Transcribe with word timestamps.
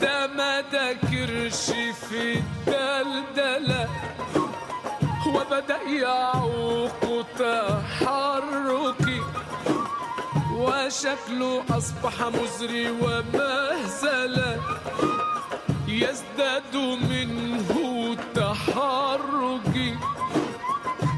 ده 0.00 0.26
ما 0.26 0.60
ده 0.60 0.92
كرش 0.92 1.70
في 2.08 2.38
الدلدلة 2.38 3.88
وبدأ 5.26 5.82
يعوق 5.82 7.26
تحركي. 7.38 9.20
وشكله 10.54 11.64
أصبح 11.70 12.22
مزري 12.22 12.90
ومهزلة 12.90 14.60
يزداد 15.88 16.76
منه 17.10 18.16
تحرجي 18.34 19.94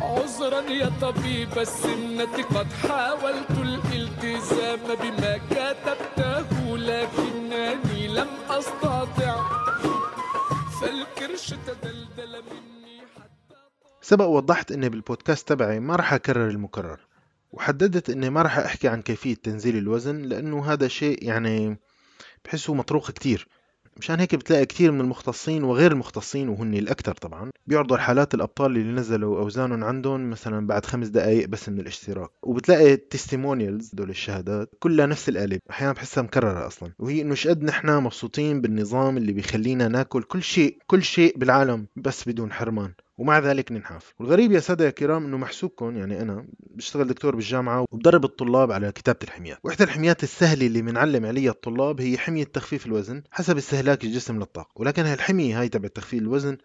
عذرا 0.03 0.61
يا 0.61 0.93
طبيب 1.01 1.59
السمنة 1.59 2.25
قد 2.55 2.67
حاولت 2.89 3.51
الالتزام 3.51 4.79
بما 5.03 5.33
لكنني 5.51 6.12
لم 8.23 8.50
أستطع 8.50 9.42
فالكرش 10.80 11.55
تدلدل 11.66 12.42
مني 12.42 13.01
حتى 13.16 13.55
سبق 14.01 14.24
وضحت 14.24 14.73
إني 14.73 14.88
بالبودكاست 14.88 15.48
تبعي 15.48 15.80
ما 15.80 15.97
راح 15.97 16.12
أكرر 16.12 16.48
المكرر 16.48 17.00
وحددت 17.52 18.11
إني 18.11 18.30
ما 18.30 18.42
راح 18.42 18.59
أحكي 18.59 18.88
عن 18.88 19.02
كيفية 19.02 19.34
تنزيل 19.34 19.77
الوزن 19.77 20.23
لأنه 20.23 20.73
هذا 20.73 20.88
شيء 20.88 21.24
يعني 21.24 21.78
بحسه 22.45 22.74
مطروق 22.74 23.11
كتير. 23.11 23.48
مشان 23.96 24.20
هيك 24.20 24.34
بتلاقي 24.34 24.66
كتير 24.66 24.92
من 24.92 25.01
المختصين 25.01 25.64
وغير 25.64 25.92
المختصين 25.92 26.48
وهن 26.48 26.74
الأكثر 26.74 27.12
طبعا 27.14 27.50
بيعرضوا 27.66 27.96
حالات 27.96 28.34
الأبطال 28.34 28.77
اللي 28.77 28.92
نزلوا 28.92 29.38
أوزانهم 29.38 29.84
عندهم 29.84 30.30
مثلا 30.30 30.66
بعد 30.66 30.87
خمس 30.87 31.09
دقائق 31.09 31.48
بس 31.48 31.69
من 31.69 31.80
الاشتراك. 31.80 32.30
وبتلاقي 32.42 32.92
التستيمونيالز 32.92 33.95
دول 33.95 34.10
الشهادات 34.10 34.70
كلها 34.78 35.06
نفس 35.06 35.28
القالب. 35.28 35.60
أحيانا 35.70 35.92
بحسها 35.92 36.23
مكررة 36.23 36.66
أصلا. 36.66 36.92
وهي 36.98 37.23
إنه 37.23 37.34
شقد 37.34 37.62
نحن 37.62 37.91
مبسوطين 38.02 38.60
بالنظام 38.60 39.16
اللي 39.16 39.33
بيخلينا 39.33 39.88
ناكل 39.88 40.22
كل 40.22 40.42
شيء 40.42 40.78
كل 40.86 41.02
شيء 41.02 41.39
بالعالم 41.39 41.86
بس 41.97 42.28
بدون 42.28 42.52
حرمان. 42.52 42.92
ومع 43.18 43.38
ذلك 43.38 43.72
ننحاف 43.72 44.14
والغريب 44.20 44.52
يا 44.52 44.60
سادة 44.60 44.84
يا 44.84 44.91
كرام 44.91 45.24
إنه 45.24 45.36
محسوبكم 45.36 45.96
يعني 45.96 46.22
أنا 46.22 46.46
بشتغل 46.60 47.06
دكتور 47.08 47.36
بالجامعة 47.36 47.86
وبدرب 47.92 48.24
الطلاب 48.24 48.72
على 48.72 48.92
كتابة 48.92 49.18
الحميات. 49.22 49.58
وإحدى 49.64 49.84
الحميات 49.84 50.22
السهلة 50.22 50.66
اللي 50.66 50.82
بنعلم 50.82 51.27
عليها 51.27 51.50
الطلاب 51.50 52.00
هي 52.00 52.18
حمية 52.18 52.44
تخفيف 52.44 52.86
الوزن 52.86 53.22
حسب 53.30 53.56
استهلاك 53.56 54.05
الجسم 54.05 54.38
للطاقة. 54.38 54.72
ولكن 54.77 55.02
هالحمية 55.02 55.60
هاي 55.60 55.68
تبع 55.68 55.88
تخفيف 55.88 56.22
الوزن 56.22 56.58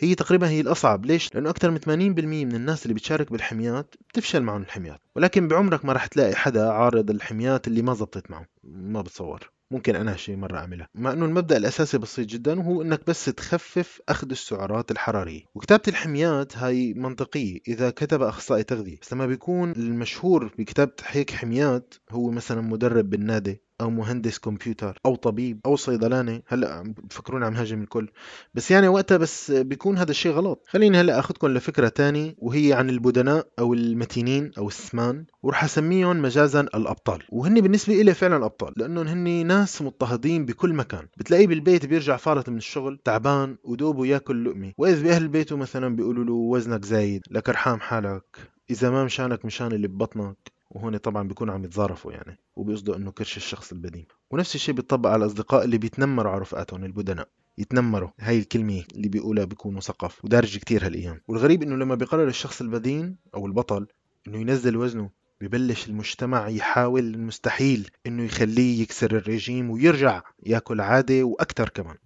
هي 0.00 0.14
تقريبا 0.14 0.48
هي 0.48 0.60
الأصعب. 0.60 1.06
ليش؟ 1.06 1.34
لأنه 1.34 1.50
أكثر 1.50 1.70
من 1.70 1.78
80% 1.78 1.88
من 1.88 2.54
الناس 2.54 2.82
اللي 2.82 2.94
بتشارك 2.94 3.32
بالحميات 3.32 3.94
بتفشل 4.08 4.42
معهم 4.42 4.62
الحميات. 4.62 5.00
ولكن 5.16 5.48
بعمرك 5.48 5.84
ما 5.84 5.92
راح 5.92 6.06
تلاقي 6.06 6.34
حدا 6.34 6.70
عارض 6.70 7.10
الحميات 7.10 7.66
اللي 7.68 7.82
ما 7.82 7.94
زبطت 7.94 8.30
معه 8.30 8.46
ما 8.64 9.02
بتصور. 9.02 9.50
ممكن 9.70 9.96
أنا 9.96 10.16
شيء 10.16 10.36
مرة 10.36 10.58
اعملها 10.58 10.88
مع 10.94 11.12
إنه 11.12 11.24
المبدأ 11.24 11.56
الأساسي 11.56 11.98
بسيط 11.98 12.28
جدا 12.28 12.60
وهو 12.60 12.82
إنك 12.82 13.06
بس 13.06 13.24
تخفف 13.24 14.00
أخذ 14.08 14.30
السعرات 14.30 14.90
الحرارية. 14.90 15.42
وكتابة 15.54 15.82
الحميات 15.88 16.56
هاي 16.56 16.94
منطقية. 16.94 17.58
إذا 17.68 17.90
كتب 17.90 18.22
أخصائي 18.22 18.62
تغذية 18.62 18.98
بس 19.02 19.12
لما 19.12 19.26
بيكون 19.26 19.72
المشهور 19.72 20.54
بكتابة 20.58 20.92
هيك 21.06 21.30
حميات 21.30 21.94
هو 22.10 22.30
مثلا 22.30 22.60
مدرب 22.60 23.10
بالنادي 23.10 23.62
أو 23.80 23.90
مهندس 23.90 24.38
كمبيوتر 24.38 24.98
أو 25.06 25.14
طبيب 25.14 25.60
أو 25.66 25.76
صيدلاني 25.76 26.42
هلأ 26.46 26.74
عم 26.74 26.92
بفكروني 26.92 27.44
عم 27.44 27.54
هاجم 27.54 27.82
الكل. 27.82 28.08
بس 28.54 28.70
يعني 28.70 28.88
وقتها 28.88 29.16
بس 29.16 29.50
بيكون 29.50 29.98
هذا 29.98 30.10
الشيء 30.10 30.32
غلط. 30.32 30.64
خليني 30.68 31.00
هلأ 31.00 31.18
أخذكم 31.18 31.48
لفكرة 31.48 31.88
تاني 31.88 32.36
وهي 32.38 32.72
عن 32.72 32.90
البدناء 32.90 33.46
أو 33.58 33.74
المتينين 33.74 34.50
أو 34.58 34.68
السمان 34.68 35.24
وراح 35.42 35.64
أسميهم 35.64 36.22
مجازا 36.22 36.60
الأبطال. 36.60 37.22
وهن 37.28 37.60
بالنسبة 37.60 37.94
لي 37.94 38.14
فعلا 38.14 38.44
ابطال 38.44 38.72
لأنهم 38.76 39.06
هن 39.06 39.46
ناس 39.46 39.82
مضطهدين 39.82 40.44
بكل 40.46 40.74
مكان. 40.74 41.08
بتلاقيه 41.16 41.46
بالبيت 41.46 41.86
بيرجع 41.86 42.16
فارط 42.16 42.48
من 42.48 42.56
الشغل 42.56 42.98
تعبان 43.04 43.56
ودوبه 43.64 44.06
ياكل 44.06 44.44
لقمة. 44.44 44.72
واذا 44.78 45.02
بأهل 45.02 45.28
بيته 45.28 45.56
مثلا 45.56 45.96
بيقولوا 45.96 46.24
له 46.24 46.32
وزنك 46.32 46.84
زايد 46.84 47.22
لك 47.30 47.48
ارحم 47.48 47.80
حالك. 47.80 48.38
إذا 48.70 48.90
ما 48.90 49.04
مشانك 49.04 49.44
مشان 49.44 49.72
اللي 49.72 49.88
ببطنك. 49.88 50.59
وهون 50.70 50.96
طبعا 50.96 51.28
بيكونوا 51.28 51.54
عم 51.54 51.64
يتظارفوا 51.64 52.12
يعني 52.12 52.38
وبيقصدوا 52.56 52.96
إنه 52.96 53.10
كرش 53.10 53.36
الشخص 53.36 53.72
البديل. 53.72 54.06
ونفس 54.30 54.54
الشيء 54.54 54.74
بيطبق 54.74 55.10
على 55.10 55.24
الأصدقاء 55.24 55.64
اللي 55.64 55.78
بيتنمروا 55.78 56.32
على 56.32 56.40
رفقاتهم 56.40 56.84
البدناء. 56.84 57.28
يتنمروا. 57.58 58.08
هاي 58.20 58.38
الكلمة 58.38 58.84
اللي 58.94 59.08
بيقولها 59.08 59.44
بيكونوا 59.44 59.80
ثقف 59.80 60.24
ودارج 60.24 60.58
كتير 60.58 60.86
هالأيام. 60.86 61.20
والغريب 61.28 61.62
إنه 61.62 61.76
لما 61.76 61.94
بيقرر 61.94 62.28
الشخص 62.28 62.60
البدين 62.60 63.16
أو 63.34 63.46
البطل 63.46 63.86
إنه 64.28 64.38
ينزل 64.38 64.76
وزنه 64.76 65.10
ببلش 65.40 65.88
المجتمع 65.88 66.48
يحاول 66.48 67.04
المستحيل 67.14 67.90
إنه 68.06 68.22
يخليه 68.22 68.82
يكسر 68.82 69.16
الرجيم 69.16 69.70
ويرجع 69.70 70.22
يأكل 70.46 70.80
عادي 70.80 71.22
وأكتر 71.22 71.68
كمان. 71.68 71.96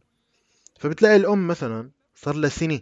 فبتلاقي 0.80 1.16
الأم 1.16 1.48
مثلا 1.48 1.90
صار 2.14 2.34
لها 2.34 2.50
سنة 2.50 2.80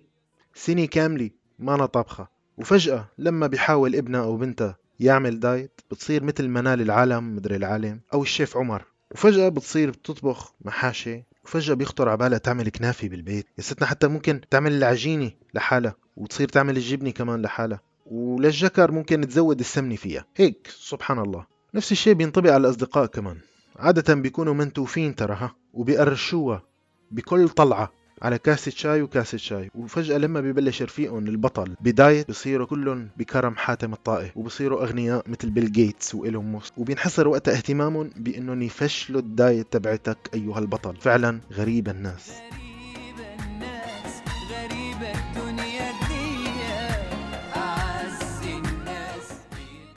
سنة 0.54 0.84
كاملة 0.84 1.30
ما 1.58 1.74
أنا 1.74 1.86
طابخة 1.86 2.28
وفجأة 2.58 3.08
لما 3.18 3.46
بيحاول 3.46 3.96
ابنها 3.96 4.22
أو 4.22 4.36
بنتها 4.36 4.76
يعمل 5.02 5.40
دايت 5.40 5.80
بتصير 5.90 6.24
مثل 6.24 6.48
منال 6.48 6.80
العالم 6.80 7.36
مدري 7.36 7.56
العالم. 7.56 8.00
أو 8.14 8.22
الشيف 8.22 8.56
عمر. 8.56 8.84
وفجأة 9.10 9.48
بتصير 9.48 9.90
بتطبخ 9.90 10.52
محاشي. 10.64 11.24
وفجأة 11.44 11.74
بيخطر 11.74 12.08
على 12.08 12.16
بالها 12.16 12.38
تعمل 12.38 12.68
كنافة 12.68 13.08
بالبيت. 13.08 13.46
يا 13.58 13.62
ستنا 13.62 13.86
حتى 13.86 14.08
ممكن 14.08 14.40
تعمل 14.50 14.72
العجينة 14.72 15.30
لحالها. 15.54 15.94
وتصير 16.16 16.48
تعمل 16.48 16.76
الجبنة 16.76 17.10
كمان 17.10 17.42
لحالها. 17.42 17.80
وللجكر 18.06 18.90
ممكن 18.90 19.28
تزود 19.28 19.60
السمنة 19.60 19.96
فيها. 19.96 20.24
هيك 20.36 20.68
سبحان 20.78 21.18
الله. 21.18 21.46
نفس 21.74 21.92
الشيء 21.92 22.14
بينطبق 22.14 22.52
على 22.52 22.66
الأصدقاء 22.66 23.06
كمان. 23.06 23.38
عادة 23.76 24.14
بيكونوا 24.14 24.54
منتوفين 24.54 25.14
ترى 25.14 25.34
ها. 25.34 25.54
وبيقرشوها 25.72 26.62
بكل 27.10 27.48
طلعة. 27.48 27.92
على 28.22 28.38
كاسة 28.38 28.70
شاي 28.70 29.02
وكاسة 29.02 29.38
شاي. 29.38 29.70
وفجأة 29.74 30.18
لما 30.18 30.40
ببلش 30.40 30.82
رفيقهم 30.82 31.26
البطل 31.26 31.76
ب 31.80 31.92
دايت 31.92 32.28
بصيروا 32.28 32.66
كلهم 32.66 33.08
بكرم 33.16 33.56
حاتم 33.56 33.92
الطائي 33.92 34.32
وبصيروا 34.36 34.82
أغنياء 34.82 35.24
مثل 35.26 35.50
بيل 35.50 35.72
جيتس 35.72 36.14
وإيلون 36.14 36.44
موسك. 36.44 36.78
وبينحصر 36.78 37.28
وقتها 37.28 37.54
اهتمامهم 37.54 38.10
بأنهم 38.16 38.62
يفشلوا 38.62 39.20
ال 39.20 39.31
diet 39.31 39.72
تبعتك 39.72 40.30
أيها 40.34 40.58
البطل. 40.58 40.96
فعلا 40.96 41.40
غريب 41.52 41.88
الناس. 41.88 42.32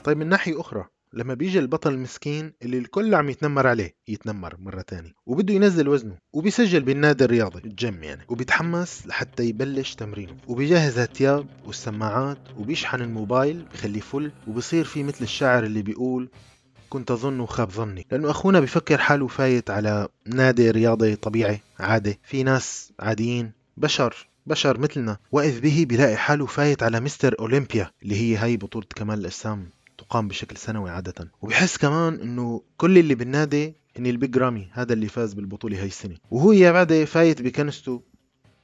طيب 0.03 0.17
من 0.17 0.29
ناحية 0.29 0.61
أخرى 0.61 0.85
لما 1.15 1.33
بيجي 1.33 1.59
البطل 1.59 1.93
المسكين 1.93 2.53
اللي 2.61 2.77
الكل 2.77 3.15
عم 3.15 3.29
يتنمر 3.29 3.67
عليه 3.67 3.95
يتنمر 4.07 4.55
مرة 4.59 4.81
تانية 4.81 5.11
وبده 5.25 5.53
ينزل 5.53 5.87
وزنه 5.87 6.17
وبيسجل 6.33 6.83
بالنادي 6.83 7.23
الرياضي 7.23 7.59
الجيم 7.65 8.03
يعني 8.03 8.21
وبيتحمس 8.29 9.07
لحتى 9.07 9.43
يبلش 9.43 9.95
تمرينه 9.95 10.35
وبيجهز 10.47 10.99
الثياب 10.99 11.47
والسماعات 11.65 12.37
وبيشحن 12.57 13.01
الموبايل 13.01 13.65
بخليه 13.73 13.99
فل 13.99 14.31
وبصير 14.47 14.85
في 14.85 15.03
مثل 15.03 15.23
الشاعر 15.23 15.63
اللي 15.63 15.81
بيقول 15.81 16.29
كنت 16.89 17.11
أظن 17.11 17.39
وخاب 17.39 17.71
ظني. 17.71 18.05
لأنه 18.11 18.31
أخونا 18.31 18.59
بفكر 18.59 18.97
حاله 18.97 19.27
فايت 19.27 19.69
على 19.69 20.07
نادي 20.25 20.71
رياضي 20.71 21.15
طبيعي 21.15 21.61
عادي 21.79 22.19
في 22.23 22.43
ناس 22.43 22.91
عاديين 22.99 23.51
بشر 23.77 24.27
بشر 24.45 24.79
مثلنا 24.79 25.17
وإذ 25.31 25.61
به 25.61 25.85
بيلاقي 25.89 26.17
حاله 26.17 26.45
فايت 26.45 26.83
على 26.83 26.99
مستر 26.99 27.35
أولمبيا 27.39 27.91
اللي 28.03 28.15
هي 28.15 28.35
هاي 28.37 28.57
بطولة 28.57 28.85
كمال 28.95 29.19
الأجسام. 29.19 29.69
تقام 30.09 30.27
بشكل 30.27 30.57
سنوي 30.57 30.89
عادة. 30.89 31.31
وبحس 31.41 31.77
كمان 31.77 32.13
إنه 32.13 32.61
كل 32.77 32.97
اللي 32.97 33.15
بالنادي 33.15 33.75
هني 33.99 34.09
البيج 34.09 34.37
رامي 34.37 34.69
هذا 34.71 34.93
اللي 34.93 35.07
فاز 35.07 35.33
بالبطولة 35.33 35.79
هاي 35.81 35.87
السنة. 35.87 36.15
وهو 36.31 36.51
يا 36.51 36.71
بعدي 36.71 37.03
فايت 37.03 37.41
بكنسته 37.41 38.01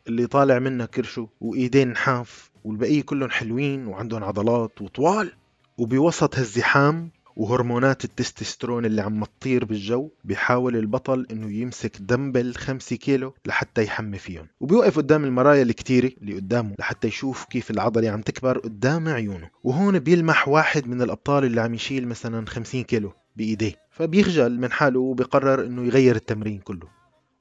اللي 0.08 0.28
طالع 0.28 0.60
منها 0.60 0.86
كرشه 0.86 1.30
وإيدين 1.42 1.88
نحاف 1.88 2.52
والبقية 2.64 3.02
كلهم 3.02 3.30
حلوين 3.30 3.88
وعندهم 3.88 4.24
عضلات 4.24 4.82
وطوال. 4.82 5.32
وبوسط 5.78 6.36
هالزحام 6.38 7.12
وهرمونات 7.36 8.06
التستوستيرون 8.06 8.86
اللي 8.86 9.02
عم 9.02 9.24
تطير 9.24 9.66
بالجو 9.66 10.10
بيحاول 10.24 10.76
البطل 10.76 11.28
إنه 11.32 11.52
يمسك 11.52 11.98
دمبل 12.00 12.56
5 12.56 12.96
كيلو 12.96 13.34
لحتى 13.46 13.84
يحمي 13.84 14.18
فيهم. 14.18 14.48
وبيوقف 14.60 14.98
قدام 14.98 15.26
المرايا 15.26 15.64
الكتيرة 15.64 16.12
اللي 16.22 16.36
قدامه 16.36 16.76
لحتى 16.80 17.08
يشوف 17.08 17.46
كيف 17.46 17.72
العضلة 17.72 18.10
عم 18.10 18.22
تكبر 18.22 18.58
قدام 18.58 19.08
عيونه. 19.08 19.50
وهون 19.64 20.00
بيلمح 20.00 20.48
واحد 20.48 20.88
من 20.88 21.02
الأبطال 21.02 21.44
اللي 21.44 21.62
عم 21.62 21.74
يشيل 21.74 22.08
مثلا 22.08 22.46
50 22.46 22.84
كيلو 22.84 23.14
بإيديه. 23.36 23.74
فبيخجل 23.92 24.60
من 24.60 24.72
حاله 24.72 25.00
وبيقرر 25.00 25.66
إنه 25.66 25.86
يغير 25.86 26.16
التمرين 26.16 26.60
كله. 26.60 26.88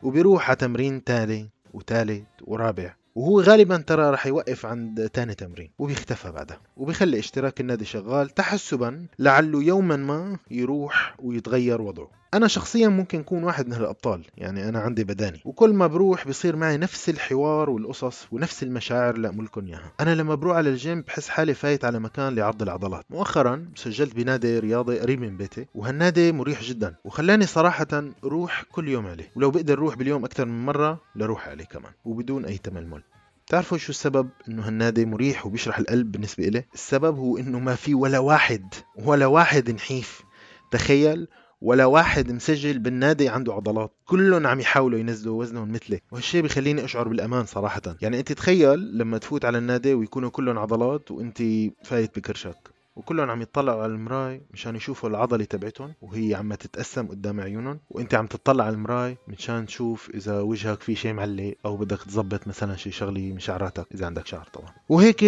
وبيروح 0.02 0.48
على 0.48 0.56
تمرين 0.56 1.04
تاني 1.04 1.50
وتالت 1.72 2.26
ورابع. 2.42 2.94
وهو 3.14 3.40
غالبا 3.40 3.76
ترى 3.76 4.10
رح 4.10 4.26
يوقف 4.26 4.66
عند 4.66 5.08
تاني 5.08 5.34
تمرين 5.34 5.70
وبيختفى 5.78 6.32
بعدها 6.32 6.60
وبيخلي 6.76 7.18
اشتراك 7.18 7.60
النادي 7.60 7.84
شغال 7.84 8.28
تحسبا 8.28 9.06
لعله 9.18 9.62
يوما 9.62 9.96
ما 9.96 10.38
يروح 10.50 11.16
ويتغير 11.18 11.82
وضعه. 11.82 12.19
أنا 12.34 12.48
شخصيا 12.48 12.88
ممكن 12.88 13.20
أكون 13.20 13.44
واحد 13.44 13.66
من 13.66 13.72
هالأبطال 13.72 14.26
يعني 14.36 14.68
أنا 14.68 14.78
عندي 14.78 15.04
بدانة. 15.04 15.40
وكل 15.44 15.72
ما 15.72 15.86
بروح 15.86 16.26
بيصير 16.26 16.56
معي 16.56 16.76
نفس 16.76 17.08
الحوار 17.08 17.70
والقصص 17.70 18.26
ونفس 18.32 18.62
المشاعر 18.62 19.14
اللي 19.14 19.28
قلتلكن 19.28 19.66
اياها 19.66 19.92
أنا 20.00 20.14
لما 20.14 20.34
بروح 20.34 20.56
على 20.56 20.70
الجيم 20.70 21.00
بحس 21.00 21.28
حالي 21.28 21.54
فايت 21.54 21.84
على 21.84 21.98
مكان 21.98 22.34
لعرض 22.34 22.62
العضلات. 22.62 23.04
مؤخرا 23.10 23.68
سجلت 23.74 24.14
بنادي 24.14 24.58
رياضي 24.58 24.98
قريب 24.98 25.20
من 25.20 25.36
بيتي 25.36 25.66
وهالنادي 25.74 26.32
مريح 26.32 26.62
جدا. 26.62 26.94
وخلاني 27.04 27.46
صراحة 27.46 28.04
روح 28.24 28.62
كل 28.72 28.88
يوم 28.88 29.06
عليه. 29.06 29.30
ولو 29.36 29.50
بقدر 29.50 29.78
روح 29.78 29.94
باليوم 29.94 30.24
أكثر 30.24 30.44
من 30.44 30.66
مرة 30.66 31.00
لروح 31.16 31.48
عليه 31.48 31.64
كمان 31.64 31.92
وبدون 32.04 32.44
أي 32.44 32.58
تململ. 32.58 33.02
تعرفوا 33.46 33.78
شو 33.78 33.90
السبب 33.90 34.28
إنه 34.48 34.66
هالنادي 34.66 35.06
مريح 35.06 35.46
وبيشرح 35.46 35.78
القلب 35.78 36.12
بالنسبة 36.12 36.48
إليه؟ 36.48 36.66
السبب 36.74 37.16
هو 37.16 37.38
إنه 37.38 37.58
ما 37.58 37.74
في 37.74 37.94
ولا 37.94 38.18
واحد 38.18 38.74
ولا 38.96 39.26
واحد 39.26 39.70
نحيف. 39.70 40.22
تخيل 40.70 41.28
ولا 41.60 41.86
واحد 41.86 42.32
مسجل 42.32 42.78
بالنادي 42.78 43.28
عنده 43.28 43.54
عضلات. 43.54 43.92
كلهم 44.04 44.46
عم 44.46 44.60
يحاولوا 44.60 44.98
ينزلوا 44.98 45.40
وزنهم 45.40 45.72
مثلي 45.72 46.00
وهالشيء 46.12 46.42
بخليني 46.42 46.84
أشعر 46.84 47.08
بالأمان 47.08 47.44
صراحة. 47.44 47.82
يعني 48.02 48.18
أنت 48.18 48.32
تخيل 48.32 48.98
لما 48.98 49.18
تفوت 49.18 49.44
على 49.44 49.58
النادي 49.58 49.94
ويكونوا 49.94 50.30
كلهم 50.30 50.58
عضلات 50.58 51.10
وأنت 51.10 51.42
فايت 51.84 52.18
بكرشك. 52.18 52.70
وكلهم 52.96 53.30
عم 53.30 53.42
يطلعوا 53.42 53.82
على 53.82 53.92
المراي 53.92 54.42
مشان 54.50 54.76
يشوفوا 54.76 55.08
العضلة 55.08 55.44
تبعتهم 55.44 55.94
وهي 56.02 56.34
عم 56.34 56.54
تتقسم 56.54 57.06
قدام 57.06 57.40
عيونهم. 57.40 57.80
وأنت 57.90 58.14
عم 58.14 58.26
تطلع 58.26 58.64
على 58.64 58.74
المراي 58.74 59.16
مشان 59.28 59.66
تشوف 59.66 60.10
إذا 60.14 60.40
وجهك 60.40 60.82
في 60.82 60.94
شيء 60.94 61.12
معلق 61.12 61.54
أو 61.64 61.76
بدك 61.76 62.02
تظبط 62.02 62.48
مثلا 62.48 62.76
شيء 62.76 62.92
شغلة 62.92 63.20
من 63.20 63.38
شعراتك 63.38 63.86
إذا 63.94 64.06
عندك 64.06 64.26
شعر 64.26 64.48
طبعا. 64.52 64.70
وهيك 64.88 65.24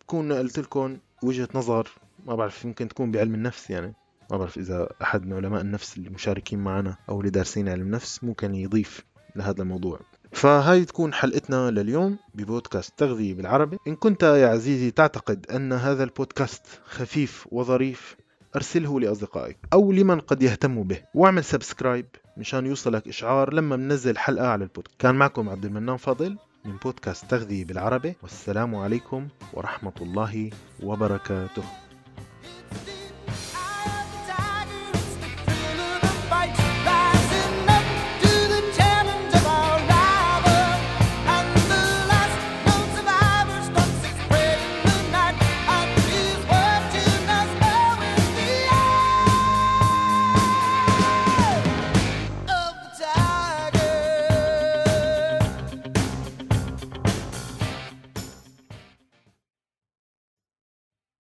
بكون 0.00 0.32
قلت 0.32 0.58
لكم 0.58 0.98
وجهة 1.22 1.48
نظر. 1.54 1.88
ما 2.26 2.34
بعرف 2.34 2.64
يمكن 2.64 2.88
تكون 2.88 3.10
بعلم 3.10 3.34
النفس 3.34 3.70
يعني. 3.70 3.94
ما 4.30 4.36
بعرف 4.36 4.58
إذا 4.58 4.88
أحد 5.02 5.26
من 5.26 5.32
علماء 5.32 5.60
النفس 5.60 5.98
المشاركين 5.98 6.58
معنا 6.58 6.96
أو 7.08 7.20
اللي 7.20 7.30
دارسين 7.30 7.68
علم 7.68 7.90
نفس 7.90 8.24
ممكن 8.24 8.54
يضيف 8.54 9.04
لهذا 9.36 9.62
الموضوع. 9.62 10.00
فهاي 10.32 10.84
تكون 10.84 11.14
حلقتنا 11.14 11.70
لليوم 11.70 12.18
ببودكاست 12.34 12.92
تغذية 12.96 13.34
بالعربي. 13.34 13.78
إن 13.88 13.96
كنت 13.96 14.22
يا 14.22 14.48
عزيزي 14.48 14.90
تعتقد 14.90 15.46
أن 15.50 15.72
هذا 15.72 16.04
البودكاست 16.04 16.66
خفيف 16.84 17.46
وظريف 17.50 18.16
أرسله 18.56 19.00
لأصدقائك 19.00 19.58
أو 19.72 19.92
لمن 19.92 20.20
قد 20.20 20.42
يهتم 20.42 20.82
به 20.82 21.02
واعمل 21.14 21.44
subscribe 21.44 22.06
مشان 22.36 22.66
يوصلك 22.66 23.08
إشعار 23.08 23.54
لما 23.54 23.76
منزل 23.76 24.18
حلقة 24.18 24.46
على 24.46 24.64
البودكاست. 24.64 25.00
كان 25.00 25.14
معكم 25.14 25.48
عبد 25.48 25.64
المنان 25.64 25.96
فاضل 25.96 26.38
من 26.64 26.76
بودكاست 26.76 27.30
تغذية 27.30 27.64
بالعربي. 27.64 28.14
والسلام 28.22 28.74
عليكم 28.74 29.28
ورحمة 29.52 29.94
الله 30.00 30.50
وبركاته. 30.82 31.62